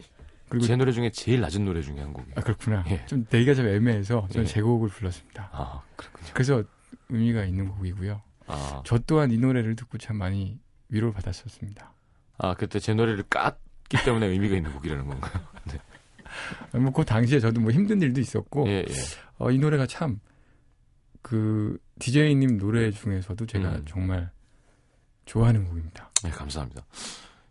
그리고 0.48 0.66
제 0.66 0.76
노래 0.76 0.92
중에 0.92 1.10
제일 1.10 1.40
낮은 1.40 1.64
노래 1.64 1.82
중에 1.82 2.00
한 2.00 2.12
곡이에요. 2.12 2.34
아 2.36 2.40
그렇구나. 2.40 2.84
예. 2.88 3.04
좀 3.06 3.26
내기가 3.30 3.54
좀 3.54 3.66
애매해서 3.66 4.28
저는 4.30 4.46
예. 4.46 4.50
제 4.50 4.62
곡을 4.62 4.88
불렀습니다. 4.88 5.48
아, 5.52 5.82
그렇군요. 5.96 6.30
그래서 6.32 6.62
의미가 7.08 7.44
있는 7.44 7.68
곡이고요. 7.68 8.22
아, 8.46 8.82
저 8.84 8.98
또한 8.98 9.30
이 9.30 9.38
노래를 9.38 9.74
듣고 9.74 9.98
참 9.98 10.16
많이 10.16 10.58
위로를 10.88 11.14
받았었습니다. 11.14 11.92
아 12.38 12.54
그때 12.54 12.78
제 12.78 12.94
노래를 12.94 13.24
깠기 13.24 14.04
때문에 14.04 14.26
의미가 14.26 14.56
있는 14.56 14.72
곡이라는 14.72 15.06
건가요? 15.06 15.42
뭐그 16.72 17.04
당시에 17.04 17.40
저도 17.40 17.60
뭐 17.60 17.70
힘든 17.70 18.02
일도 18.02 18.20
있었고 18.20 18.66
예, 18.68 18.84
예. 18.88 18.94
어, 19.38 19.50
이 19.50 19.58
노래가 19.58 19.86
참그 19.86 21.78
DJ님 21.98 22.58
노래 22.58 22.90
중에서도 22.90 23.46
제가 23.46 23.70
음. 23.70 23.84
정말 23.86 24.30
좋아하는 25.26 25.64
곡입니다. 25.64 26.10
네, 26.22 26.30
감사합니다. 26.30 26.84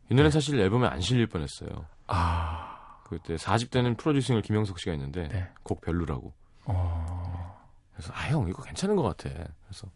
이 0.09 0.13
노래 0.13 0.23
는 0.23 0.31
사실 0.31 0.59
앨범에 0.59 0.87
안 0.87 1.01
실릴 1.01 1.27
뻔했어요. 1.27 1.85
아, 2.07 2.99
그때 3.05 3.35
4집 3.35 3.71
때는 3.71 3.95
프로듀싱을 3.95 4.41
김영석 4.41 4.79
씨가 4.79 4.91
했는데 4.91 5.27
네. 5.29 5.49
곡 5.63 5.81
별로라고. 5.81 6.33
어, 6.65 7.59
그래서 7.93 8.11
아 8.13 8.29
형 8.29 8.47
이거 8.49 8.61
괜찮은 8.63 8.95
것 8.95 9.03
같아. 9.03 9.29
그래서 9.65 9.87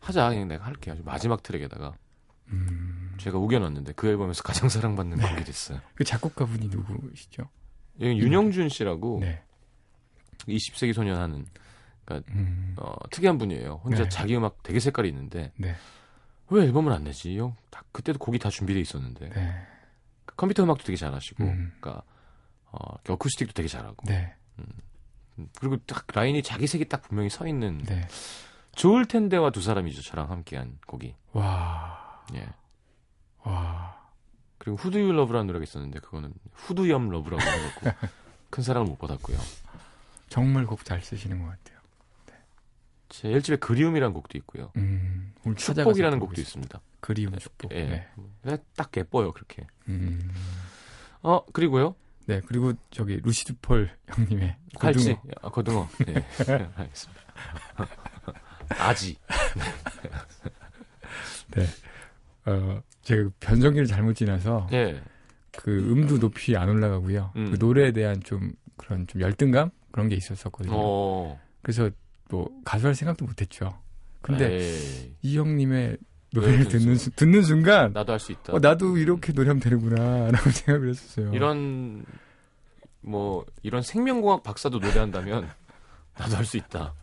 하자 0.00 0.28
그냥 0.30 0.48
내가 0.48 0.64
할게. 0.64 0.90
아주 0.90 1.02
마지막 1.04 1.42
트랙에다가 1.42 1.92
음, 2.48 3.14
제가 3.18 3.38
우겨놨는데 3.38 3.92
그 3.94 4.08
앨범에서 4.08 4.42
가장 4.42 4.68
사랑받는 4.68 5.18
네. 5.18 5.28
곡이 5.30 5.44
됐어요. 5.44 5.80
그 5.94 6.04
작곡가분이 6.04 6.68
누구시죠? 6.68 7.48
여기 8.00 8.18
윤영준 8.18 8.68
씨라고 8.68 9.18
네. 9.20 9.42
20세기 10.48 10.92
소년 10.92 11.20
하는 11.20 11.46
음, 12.30 12.74
어, 12.78 12.94
특이한 13.10 13.38
분이에요. 13.38 13.80
혼자 13.84 14.02
네. 14.02 14.08
자기 14.08 14.36
음악 14.36 14.62
되게 14.62 14.80
색깔이 14.80 15.08
있는데 15.08 15.52
네. 15.56 15.74
왜 16.52 16.64
앨범을 16.64 16.92
안 16.92 17.04
내지? 17.04 17.38
형 17.38 17.54
다- 17.70 17.82
그때도 17.92 18.18
곡이 18.18 18.38
다 18.38 18.48
준비돼 18.50 18.80
있었는데 18.80 19.30
네. 19.30 19.66
그 20.24 20.34
컴퓨터 20.36 20.62
음악도 20.62 20.84
되게 20.84 20.96
잘하시고, 20.96 21.44
음. 21.44 21.72
그러니까 21.80 22.02
어, 22.70 22.96
어쿠스틱도 23.08 23.52
되게 23.52 23.68
잘하고, 23.68 23.96
네. 24.06 24.34
음, 24.58 25.48
그리고 25.58 25.76
딱 25.86 26.04
라인이 26.12 26.42
자기 26.42 26.66
색이 26.66 26.88
딱 26.88 27.02
분명히 27.02 27.28
서 27.30 27.46
있는 27.46 27.78
네. 27.84 28.06
좋을 28.74 29.06
텐데와 29.06 29.50
두 29.50 29.60
사람이죠. 29.60 30.02
저랑 30.02 30.30
함께한 30.30 30.78
곡이. 30.86 31.14
와. 31.32 32.24
예. 32.34 32.48
와. 33.44 34.00
그리고 34.58 34.76
Who 34.76 34.98
Do 34.98 35.12
You 35.12 35.20
Love라는 35.20 35.46
노래가 35.48 35.62
있었는데 35.64 35.98
그거는 36.00 36.32
후두염 36.54 37.10
Love라고 37.10 37.42
해갖고 37.42 38.08
큰 38.50 38.62
사랑을 38.62 38.86
못 38.88 38.98
받았고요. 38.98 39.36
정말 40.28 40.64
곡 40.66 40.84
잘 40.84 41.02
쓰시는 41.02 41.42
것 41.42 41.48
같아요. 41.48 41.71
제 43.12 43.28
1집에 43.28 43.60
그리움이라는 43.60 44.14
곡도 44.14 44.38
있고요. 44.38 44.72
음, 44.76 45.34
축복이라는 45.56 46.18
곡도 46.18 46.40
있습니다. 46.40 46.78
있습니다. 46.78 46.80
그리움 47.00 47.38
축복. 47.38 47.70
예. 47.72 48.08
네. 48.42 48.56
딱 48.74 48.90
예뻐요 48.96 49.32
그렇게. 49.32 49.66
음, 49.88 50.30
어 51.20 51.44
그리고요 51.52 51.94
네, 52.24 52.40
그리고 52.46 52.72
저기 52.90 53.16
루시드 53.16 53.54
폴 53.60 53.90
형님의 54.08 54.56
칼치, 54.78 55.14
고등어. 55.14 55.32
아, 55.42 55.48
고등어. 55.50 55.88
예, 56.08 56.24
알겠습니다. 56.74 57.22
아지. 58.80 59.18
어, 62.46 62.82
제가 63.02 63.28
변성기를 63.40 63.86
잘못 63.86 64.14
지나서 64.14 64.68
예. 64.72 65.02
그 65.50 65.70
음도 65.70 66.18
높이 66.18 66.56
안 66.56 66.70
올라가고요. 66.70 67.32
음. 67.36 67.50
그 67.50 67.56
노래에 67.62 67.92
대한 67.92 68.22
좀 68.22 68.52
그런 68.78 69.06
좀 69.06 69.20
열등감 69.20 69.70
그런 69.90 70.08
게 70.08 70.16
있었었거든요. 70.16 70.74
어. 70.74 71.38
그래서 71.60 71.90
뭐 72.30 72.48
가수 72.64 72.86
할 72.86 72.94
생각도 72.94 73.24
못했죠. 73.24 73.78
근데 74.20 74.56
에이, 74.60 75.14
이 75.22 75.38
형님의 75.38 75.96
노래를 76.32 76.58
노래를 76.60 76.78
듣는 76.78 76.96
수- 76.96 77.10
듣는 77.10 77.42
순간 77.42 77.92
나도 77.92 78.12
할 78.12 78.18
수 78.20 78.32
있다. 78.32 78.52
어, 78.54 78.58
나도 78.58 78.96
이렇게 78.96 79.32
노래하면 79.32 79.60
되는구나라고 79.60 80.50
생각을 80.50 80.88
했었어요. 80.88 81.32
이런 81.34 82.04
뭐 83.00 83.44
이런 83.62 83.82
생명공학 83.82 84.42
박사도 84.42 84.78
노래한다면 84.78 85.50
나도 86.18 86.36
할 86.36 86.44
수 86.44 86.56
있다. 86.56 86.94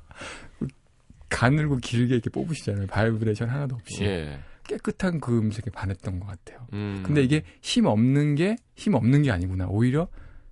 가늘고 1.30 1.78
길게 1.78 2.16
이렇게 2.16 2.30
뽑으시잖아요. 2.32 2.88
바이브레이션 2.88 3.50
하나도 3.50 3.76
없이 3.76 4.04
예. 4.04 4.40
깨끗한 4.64 5.20
그 5.20 5.38
음색에 5.38 5.72
반했던 5.74 6.20
것 6.20 6.26
같아요. 6.28 6.66
음. 6.74 7.04
근데 7.06 7.22
이게 7.24 7.44
힘 7.62 7.86
없는 7.86 8.36
게 8.36 8.56
힘 8.76 8.94
없는 8.96 9.24
게 9.24 9.32
아니구나. 9.32 9.68
오히려 9.68 10.08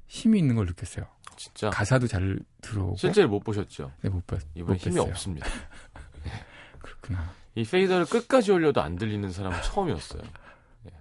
힘이 0.08 0.40
있는 0.40 0.56
걸 0.56 0.66
느꼈어요. 0.68 1.06
진짜 1.38 1.70
가사도 1.70 2.08
잘 2.08 2.39
들어오고 2.62 2.98
실제로 2.98 3.29
못 3.29 3.39
보셨죠? 3.41 3.91
네, 4.01 4.10
못 4.10 4.25
봤. 4.27 4.41
이번 4.56 4.74
못 4.74 4.82
힘이 4.82 4.96
뵀어요. 4.98 5.08
없습니다. 5.10 5.48
그렇구나. 6.82 7.32
이 7.56 7.63
페이더를 7.63 8.06
끝까지 8.06 8.51
올려도 8.51 8.82
안 8.82 8.96
들리는 8.98 9.32
사람은 9.32 9.62
처음이었어요. 9.63 10.22
예. 10.88 10.91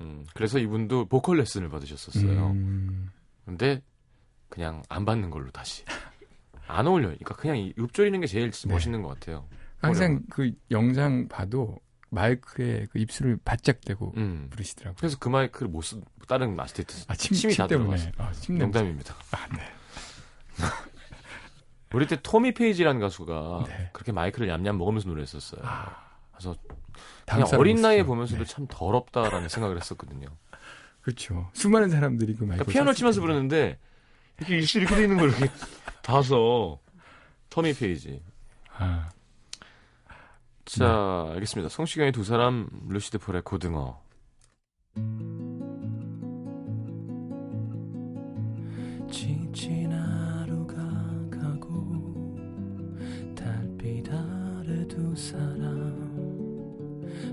음, 0.00 0.24
그래서 0.34 0.58
이분도 0.58 1.06
보컬 1.06 1.38
레슨을 1.38 1.68
받으셨었어요. 1.68 2.50
음, 2.50 3.10
근데 3.44 3.82
그냥 4.48 4.82
안 4.88 5.04
받는 5.04 5.30
걸로 5.30 5.50
다시 5.50 5.84
안 6.66 6.86
어울려요. 6.86 7.08
그러니까 7.14 7.34
그냥 7.36 7.58
이 7.58 7.72
읊조리는 7.78 8.20
게 8.20 8.26
제일 8.26 8.50
네. 8.50 8.68
멋있는 8.72 9.02
것 9.02 9.08
같아요. 9.08 9.48
항상 9.78 10.04
어려워. 10.06 10.20
그 10.30 10.52
영상 10.70 11.28
봐도 11.28 11.76
마이크에 12.10 12.86
그 12.92 12.98
입술을 13.00 13.38
바짝 13.44 13.80
대고 13.84 14.14
음. 14.16 14.46
부르시더라고요. 14.50 14.96
그래서 14.98 15.18
그 15.18 15.28
마이크를 15.28 15.68
못 15.68 15.82
쓰, 15.82 16.00
다른 16.28 16.54
마스테이트 16.54 17.04
아, 17.08 17.16
침, 17.16 17.34
침이 17.36 17.52
침 17.54 17.58
다 17.64 17.66
때문에. 17.66 17.96
들어갔어요. 17.96 18.12
아, 18.28 18.32
침 18.32 18.54
냄새. 18.56 18.64
농담입니다. 18.78 19.14
아, 19.32 19.48
네. 19.56 19.62
우리 21.94 22.06
때 22.06 22.18
토미 22.20 22.52
페이지라는 22.54 23.00
가수가 23.00 23.64
네. 23.68 23.90
그렇게 23.92 24.10
마이크를 24.12 24.48
얌얌 24.48 24.76
먹으면서 24.78 25.08
노래했었어요. 25.08 25.60
아, 25.64 25.96
그래서 26.32 26.56
그냥 27.26 27.46
어린 27.56 27.80
나이에. 27.80 28.02
보면서도 28.02 28.44
네. 28.44 28.50
참 28.52 28.66
더럽다라는 28.68 29.48
생각을 29.48 29.76
했었거든요. 29.76 30.26
그렇죠. 31.02 31.50
수많은 31.52 31.90
사람들이 31.90 32.34
그 32.34 32.44
마이크 32.44 32.64
그러니까 32.64 32.72
피아노 32.72 32.92
치면서 32.94 33.20
부르는데 33.20 33.78
이렇게 34.38 34.58
입술 34.58 34.82
이렇게 34.82 34.96
돼 34.96 35.02
있는 35.02 35.18
걸 35.18 35.28
이렇게 35.30 35.46
봐서 36.02 36.80
토미 37.50 37.74
페이지. 37.74 38.20
아, 38.76 39.08
자, 40.64 41.28
알겠습니다. 41.34 41.68
성시경의 41.68 42.10
두 42.12 42.24
사람, 42.24 42.68
루시드 42.88 43.18
폴의 43.18 43.42
고등어. 43.42 44.02
지친 49.10 49.83
사람 55.24 55.56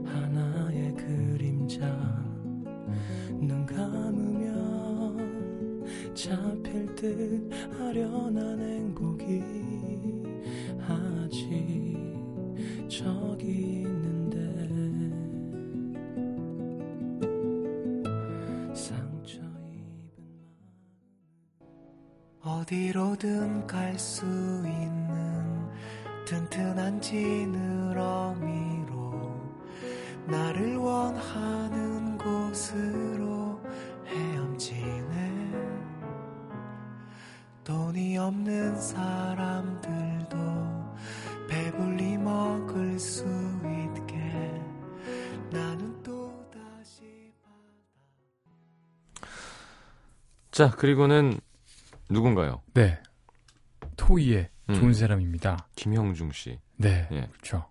하나의 0.05 0.95
그림자. 0.95 1.85
눈 3.37 3.65
감으면 3.65 5.17
잡힐 6.15 6.95
듯 6.95 7.51
아련한 7.81 8.61
행복이. 8.61 9.43
아직 10.87 12.07
저기 12.87 13.81
있는데. 13.81 14.39
상처 18.73 19.41
입은 19.41 20.07
어디로든 22.41 23.67
갈 23.67 23.99
수 23.99 24.25
있는 24.25 25.40
튼튼한 26.31 27.01
지느러미로 27.01 28.31
나를 30.27 30.77
원하는 30.77 32.17
곳으로 32.17 33.61
헤엄치네 34.05 35.51
돈이 37.65 38.17
없는 38.17 38.79
사람들도 38.79 40.37
배불리 41.49 42.17
먹을 42.17 42.97
수 42.97 43.25
있게 43.65 44.17
나는 45.51 46.01
또 46.01 46.49
다시 46.49 47.33
자, 50.49 50.71
그리고는 50.71 51.41
누군가요? 52.09 52.61
네. 52.73 53.03
토이의 53.97 54.49
음. 54.71 54.75
좋은 54.75 54.93
사람입니다. 54.93 55.67
김형중 55.75 56.31
씨. 56.31 56.59
네, 56.77 57.07
예. 57.11 57.27
그렇죠. 57.31 57.65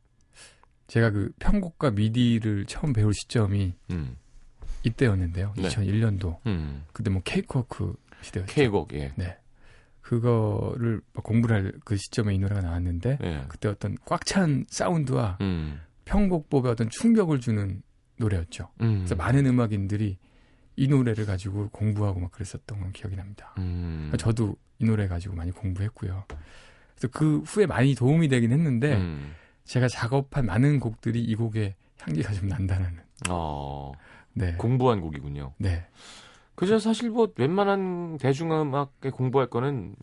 제가 0.86 1.10
그 1.10 1.30
편곡과 1.38 1.92
미디를 1.92 2.64
처음 2.66 2.92
배울 2.92 3.12
시점이 3.14 3.74
음, 3.90 4.16
이때였는데요. 4.82 5.54
네. 5.56 5.68
2001년도. 5.68 6.38
음. 6.46 6.84
그때 6.92 7.10
뭐 7.10 7.22
케이크워크 7.24 7.94
시대였죠. 8.22 8.52
K곡, 8.52 8.92
예. 8.94 9.12
네. 9.16 9.36
그거를 10.00 11.00
막 11.12 11.22
공부를 11.24 11.56
할 11.56 11.72
그 11.84 11.96
시점에 11.96 12.34
이 12.34 12.38
노래가 12.38 12.60
나왔는데 12.60 13.18
예. 13.22 13.44
그때 13.48 13.68
어떤 13.68 13.96
꽉 14.04 14.24
찬 14.26 14.64
사운드와 14.68 15.38
음, 15.40 15.80
편곡법에 16.04 16.68
어떤 16.68 16.88
충격을 16.90 17.40
주는 17.40 17.82
노래였죠. 18.16 18.68
음. 18.80 18.98
그래서 18.98 19.14
많은 19.14 19.46
음악인들이 19.46 20.18
이 20.76 20.88
노래를 20.88 21.26
가지고 21.26 21.68
공부하고 21.70 22.20
막 22.20 22.32
그랬었던 22.32 22.80
건 22.80 22.92
기억이 22.92 23.14
납니다. 23.16 23.54
음. 23.58 24.12
저도 24.18 24.56
이 24.78 24.84
노래 24.84 25.06
가지고 25.06 25.36
많이 25.36 25.50
공부했고요. 25.52 26.24
그래서 27.00 27.08
그 27.12 27.38
후에 27.40 27.66
많이 27.66 27.94
도움이 27.94 28.28
되긴 28.28 28.52
했는데 28.52 28.96
음. 28.96 29.34
제가 29.64 29.88
작업한 29.88 30.44
많은 30.46 30.80
곡들이 30.80 31.22
이 31.22 31.34
곡의 31.34 31.74
향기가 31.98 32.32
좀 32.32 32.48
난다는. 32.48 32.98
어, 33.30 33.92
네. 34.34 34.54
공부한 34.54 35.00
곡이군요. 35.00 35.54
네. 35.58 35.86
그저 36.54 36.78
사실 36.78 37.10
뭐 37.10 37.32
웬만한 37.36 38.18
대중음악에 38.18 39.10
공부할 39.10 39.48
거는 39.48 39.96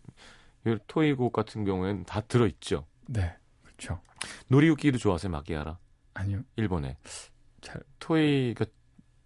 이 0.66 0.78
토이곡 0.88 1.32
같은 1.32 1.66
경우에는 1.66 2.06
다 2.06 2.22
들어있죠. 2.22 2.86
네. 3.08 3.36
그렇죠. 3.64 4.02
노리유키도 4.48 4.98
좋아하세요, 4.98 5.32
마키하라? 5.32 5.78
아니요. 6.16 6.42
일본에. 6.56 6.98
잘 7.62 7.82
토이가 8.00 8.66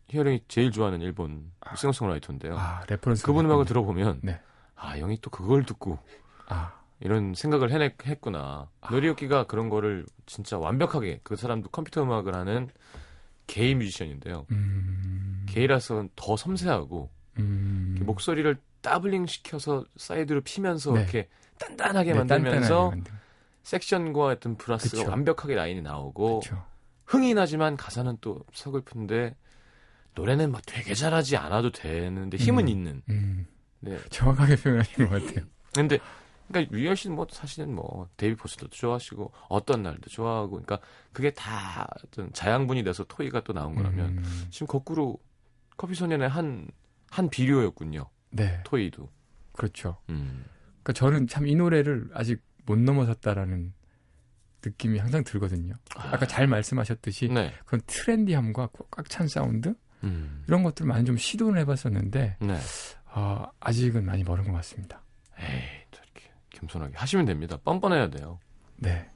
유희열이 0.10 0.42
제일 0.50 0.72
좋아하는 0.72 1.02
일본 1.02 1.52
싱어송라이터인데요. 1.78 2.58
아, 2.58 2.84
reference 2.90 3.26
그분 3.26 3.46
음악을 3.46 3.64
들어보면 3.66 4.20
네. 4.24 4.42
아 4.76 4.98
형이 4.98 5.20
또 5.22 5.30
그걸 5.30 5.64
듣고 5.64 6.00
아, 6.48 6.81
이런 7.02 7.34
생각을 7.34 7.72
해냈, 7.72 7.96
했구나. 8.06 8.70
노리유키가 8.90 9.46
그런 9.46 9.70
거를 9.70 10.06
진짜 10.28 10.58
완벽하게 10.58 11.20
그 11.24 11.36
사람도 11.36 11.70
컴퓨터 11.70 12.04
음악을 12.04 12.36
하는 12.36 12.70
게이 13.48 13.76
뮤지션인데요. 13.76 14.46
음. 14.52 15.46
게이라서 15.50 16.08
더 16.16 16.38
섬세하고 16.38 17.10
음. 17.40 18.00
목소리를 18.06 18.56
doubling 18.82 19.26
시켜서 19.26 19.84
사이드로 19.98 20.42
피면서 20.42 20.94
네. 20.94 21.02
이렇게 21.02 21.28
단단하게 21.60 22.14
네, 22.14 22.18
만들면서 22.20 22.92
만든- 22.92 23.14
섹션과 23.64 24.26
어떤 24.26 24.56
브라스가 24.58 24.98
그쵸. 25.04 25.10
완벽하게 25.12 25.56
라인이 25.56 25.82
나오고 25.82 26.40
그쵸. 26.40 26.64
흥이 27.06 27.34
나지만 27.34 27.78
가사는 27.78 28.18
또 28.22 28.44
서글픈데 28.54 29.36
노래는 30.16 30.52
막 30.52 30.62
되게 30.66 30.94
잘하지 30.94 31.38
않아도 31.38 31.72
되는데 31.72 32.38
힘은 32.38 32.66
음. 32.66 32.68
있는. 32.70 33.02
음. 33.10 33.46
네. 33.80 33.98
정확하게 34.10 34.56
표현하신 34.58 35.10
것 35.10 35.26
같아요. 35.26 35.46
근데 35.74 36.00
그러니까 36.52 36.76
유희열 36.78 36.96
씨는 36.96 37.16
뭐 37.16 37.28
사실은 37.30 37.74
뭐 37.74 38.08
데이빗 38.18 38.36
포스터도 38.36 38.68
좋아하시고 38.68 39.32
어떤 39.50 39.84
날도 39.84 40.10
좋아하고 40.10 40.52
그러니까 40.52 40.80
그게 41.14 41.32
다 41.32 41.88
어떤 42.06 42.32
자양분이 42.34 42.84
돼서 42.84 43.04
토이가 43.06 43.42
또 43.44 43.54
나온 43.54 43.76
거라면 43.76 44.18
음. 44.18 44.48
지금 44.50 44.68
거꾸로 44.68 45.18
커피 45.78 45.96
소년의 45.96 46.30
한 46.30 46.68
한 47.12 47.30
비료였군요. 47.30 48.10
네, 48.32 48.62
토이도. 48.64 49.10
그렇죠. 49.52 49.98
음. 50.10 50.46
그러니까 50.82 50.94
저는 50.94 51.28
참 51.28 51.46
이 51.46 51.56
노래를 51.56 52.10
아직 52.14 52.42
못 52.66 52.80
넘어섰다라는 52.80 53.74
느낌이 54.64 54.98
항상 54.98 55.24
들거든요. 55.24 55.74
아까 55.94 56.26
잘 56.26 56.48
말씀하셨듯이 56.48 57.28
네. 57.28 57.52
그런 57.66 57.82
트렌디함과 57.86 58.70
꽉 58.90 59.10
찬 59.10 59.28
사운드 59.28 59.76
음. 60.04 60.44
이런 60.48 60.64
것들 60.64 60.86
많이 60.86 61.04
좀 61.04 61.18
시도를 61.18 61.60
해봤었는데 61.60 62.38
네. 62.40 62.58
아, 63.14 63.48
아직은 63.60 64.06
많이 64.06 64.24
멀은 64.24 64.46
것 64.46 64.54
같습니다. 64.54 65.04
에이, 65.38 65.81
겸손하게 66.62 66.98
하시면 66.98 67.26
됩니다. 67.26 67.58
뻔뻔해야 67.64 68.10
돼요. 68.10 68.40
네, 68.78 69.10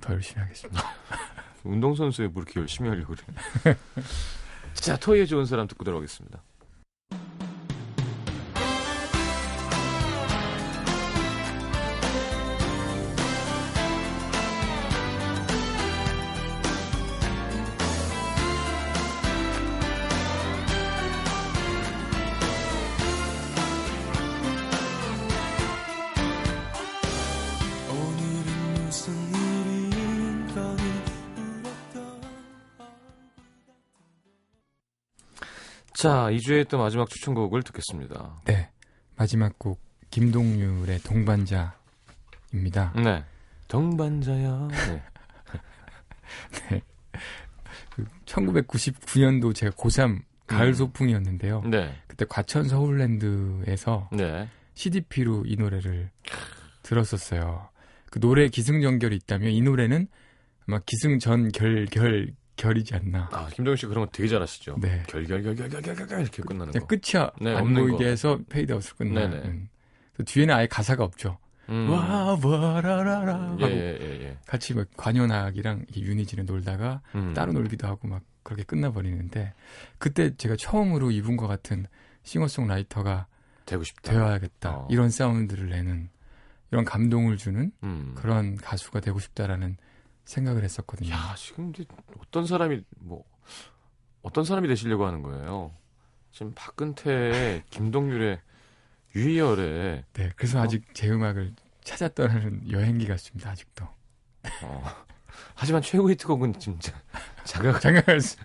더 0.00 0.12
열심히 0.14 0.40
하겠습니다. 0.42 0.82
운동선수에 1.64 2.28
뭐 2.28 2.42
이렇게 2.42 2.60
열심히 2.60 2.88
하려고 2.88 3.14
그래. 3.14 3.76
자, 4.74 4.96
토이에 4.96 5.26
좋은 5.26 5.44
사람 5.44 5.66
듣고 5.68 5.84
들어오겠습니다. 5.84 6.42
자, 36.02 36.26
2주의 36.32 36.66
또 36.66 36.78
마지막 36.78 37.08
추천곡을 37.08 37.62
듣겠습니다. 37.62 38.40
네. 38.44 38.68
마지막 39.14 39.56
곡 39.56 39.80
김동률의 40.10 40.98
동반자입니다. 40.98 41.72
네. 42.96 43.24
동반자야. 43.68 44.68
네. 46.70 46.82
1999년도 48.26 49.54
제가 49.54 49.76
고3 49.76 50.22
가을 50.48 50.70
음. 50.70 50.74
소풍이었는데요. 50.74 51.62
네. 51.66 51.94
그때 52.08 52.24
과천 52.28 52.64
서울랜드에서 52.64 54.10
네. 54.10 54.48
CDP로 54.74 55.44
이 55.46 55.54
노래를 55.54 56.10
들었었어요. 56.82 57.68
그 58.10 58.18
노래 58.18 58.48
기승전결이 58.48 59.14
있다면 59.14 59.52
이 59.52 59.60
노래는 59.60 60.08
아마 60.66 60.80
기승전결 60.84 61.86
결 61.92 62.34
결이지 62.56 62.94
않나. 62.94 63.28
아, 63.32 63.48
김동률 63.52 63.76
씨 63.76 63.86
그런 63.86 64.04
거 64.04 64.10
되게 64.12 64.28
잘하시죠. 64.28 64.76
네. 64.80 65.02
결결결결결결결 65.08 66.20
이렇게 66.20 66.42
끝나는 66.42 66.72
거. 66.72 66.86
끝이 66.86 67.24
네, 67.40 67.54
안 67.56 67.74
보이게 67.74 67.96
거. 67.98 68.04
해서 68.04 68.38
페이드아웃으로 68.48 68.96
끝나는. 68.96 69.44
음. 69.44 69.68
그 70.14 70.24
뒤에는 70.24 70.54
아예 70.54 70.66
가사가 70.66 71.04
없죠. 71.04 71.38
음. 71.68 71.88
와 71.90 72.36
와라라라 72.42 73.34
하고 73.34 73.62
예, 73.62 73.66
예, 73.66 73.98
예, 74.00 74.24
예. 74.24 74.38
같이 74.46 74.74
막 74.74 74.86
관현악이랑 74.96 75.86
이 75.94 76.02
유니진에 76.02 76.42
놀다가 76.42 77.00
음. 77.14 77.32
따로 77.34 77.52
놀기도 77.52 77.86
하고 77.86 78.08
막 78.08 78.22
그렇게 78.42 78.64
끝나버리는데 78.64 79.54
그때 79.98 80.36
제가 80.36 80.56
처음으로 80.56 81.10
이분과 81.12 81.46
같은 81.46 81.86
싱어송라이터가 82.24 83.26
되고 83.64 83.84
싶다. 83.84 84.12
되어야겠다 84.12 84.70
어. 84.70 84.88
이런 84.90 85.10
사운드를 85.10 85.70
내는 85.70 86.10
이런 86.72 86.84
감동을 86.84 87.36
주는 87.36 87.70
음. 87.84 88.12
그런 88.16 88.56
가수가 88.56 89.00
되고 89.00 89.18
싶다라는 89.20 89.76
생각을 90.24 90.64
했었거든요. 90.64 91.10
야, 91.10 91.34
지금 91.36 91.70
이제 91.70 91.84
어떤 92.18 92.46
사람이 92.46 92.84
뭐 92.98 93.24
어떤 94.22 94.44
사람이 94.44 94.68
되시려고 94.68 95.06
하는 95.06 95.22
거예요? 95.22 95.72
지금 96.30 96.52
박근태, 96.54 97.64
김동률의 97.70 98.40
유희열의 99.14 100.04
네, 100.12 100.30
그래서 100.36 100.58
어? 100.58 100.62
아직 100.62 100.94
제 100.94 101.10
음악을 101.10 101.54
떠나는 102.14 102.70
여행기 102.70 103.06
같습니다. 103.06 103.50
아직도 103.50 103.84
어. 104.62 104.84
하지만 105.54 105.82
최고 105.82 106.10
히트곡은 106.10 106.58
진짜 106.58 106.92
자각 107.44 107.80
장가갈 107.80 108.20
수. 108.20 108.36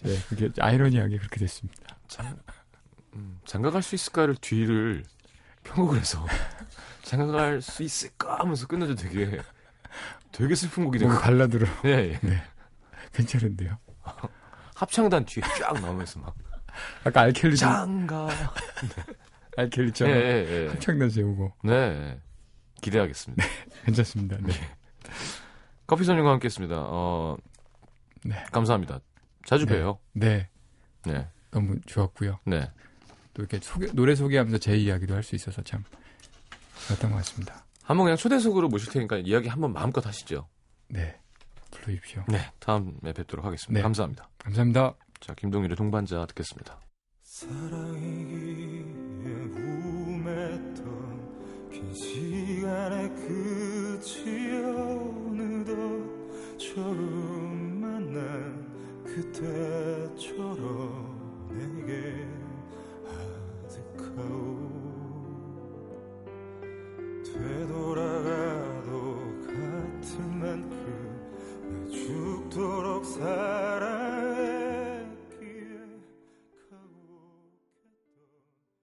네, 0.00 0.16
그게 0.28 0.50
아이러니하게 0.58 1.18
그렇게 1.18 1.40
됐습니다. 1.40 1.98
장, 2.08 2.38
음, 3.14 3.38
장가갈 3.44 3.82
수 3.82 3.94
있을까를 3.94 4.34
뒤를 4.36 5.04
편곡을 5.64 5.98
해서 5.98 6.26
장가갈 7.02 7.60
수 7.60 7.82
있을까 7.82 8.38
하면서 8.40 8.66
끝내도 8.66 8.94
되게 8.94 9.40
되게 10.32 10.54
슬픈 10.54 10.84
곡이 10.84 10.98
되고 10.98 11.12
발라드로 11.18 11.66
예, 11.86 12.18
예. 12.24 12.42
괜찮은데요. 13.12 13.78
합창단 14.76 15.24
뒤에 15.26 15.42
쫙 15.58 15.74
나오면서 15.80 16.20
막 16.20 16.34
아까 17.04 17.22
알켈리 17.22 17.56
좀 17.56 17.68
장가 17.68 18.28
예, 18.30 19.02
알켈리처럼 19.62 20.14
예, 20.14 20.20
예. 20.64 20.68
합창단 20.68 21.10
세우고 21.10 21.52
네 21.64 22.18
기대하겠습니다. 22.80 23.44
괜찮습니다. 23.84 24.38
네. 24.40 24.52
커피 25.86 26.04
손님과 26.04 26.30
함께했습니다. 26.32 26.74
어, 26.78 27.36
네. 28.24 28.36
감사합니다. 28.52 29.00
자주 29.44 29.66
네. 29.66 29.74
봬요. 29.80 29.98
네, 30.12 30.48
네, 31.04 31.28
너무 31.50 31.78
좋았고요. 31.84 32.38
네. 32.46 32.70
또 33.34 33.42
이렇게 33.42 33.58
소개, 33.60 33.86
노래 33.92 34.14
소개하면서 34.14 34.58
제 34.58 34.76
이야기도 34.76 35.14
할 35.14 35.22
수 35.22 35.34
있어서 35.34 35.62
참 35.62 35.84
좋았던 36.86 37.10
것 37.10 37.16
같습니다. 37.18 37.64
한번 37.90 38.04
그냥 38.04 38.16
초대석으로 38.16 38.68
모실 38.68 38.92
테니까 38.92 39.18
이야기 39.18 39.48
한번 39.48 39.72
마음껏 39.72 40.06
하시죠. 40.06 40.46
네, 40.86 41.18
불러주십시오. 41.72 42.22
네, 42.28 42.52
다음에 42.60 43.12
뵙도록 43.12 43.44
하겠습니다. 43.44 43.76
네. 43.76 43.82
감사합니다. 43.82 44.28
감사합니다. 44.38 44.94
자, 45.18 45.34
김동일의 45.34 45.74
동반자 45.74 46.24
듣겠습니다. 46.26 46.78
사랑이기에 47.24 48.84
우맸던 50.14 50.84
긴 51.72 51.92
시간의 51.92 53.08
끝이 53.08 54.52
어느덧 54.62 55.74
처음 56.58 57.80
만난 57.80 58.70
그때처럼 59.04 61.09
her. 73.20 73.69